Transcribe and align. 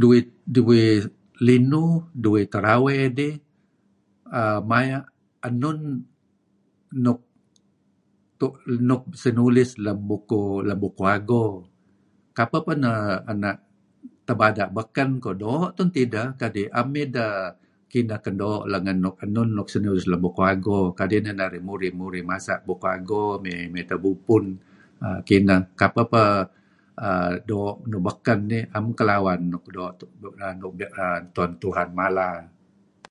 Duih 0.00 0.24
duih 0.54 0.92
linuh 1.46 1.92
duih 2.24 2.44
terawey 2.52 3.00
dih 3.18 3.34
err 4.40 4.58
maya' 4.70 5.04
enun 5.48 5.78
nuk 8.88 9.02
sinulis 9.22 9.70
lem 9.84 9.98
bukuh 10.08 11.10
ago, 11.16 11.44
kapeh 12.36 12.60
peh 12.66 12.76
na' 13.42 13.56
tebada' 14.26 14.68
beken 14.76 15.10
koh 15.24 15.36
doo' 15.42 15.70
tun 15.76 15.88
tideh, 15.94 16.28
kadi' 16.40 16.70
'am 16.78 16.88
ideh 17.04 17.32
kineh 17.92 18.18
kan 18.24 18.34
doo'. 18.42 18.60
Enun 19.26 19.48
nuk 19.56 19.68
sinulis 19.74 20.04
lem 20.10 20.20
bukuh 20.26 20.46
ago 20.54 20.78
kadi' 20.98 21.20
neh 21.24 21.34
narih 21.40 21.62
murih 21.68 21.92
murih 22.00 22.24
masa 22.30 22.54
bukuh 22.68 22.90
ago 22.96 23.24
mey 23.74 23.84
tebubpun, 23.90 24.44
Kapeh 25.80 26.06
peh 26.12 26.30
doo' 27.48 27.76
nuk 27.90 28.02
beken 28.06 28.40
dih 28.50 28.64
'am 28.76 28.86
kelawan 28.98 29.40
nuk 29.50 29.62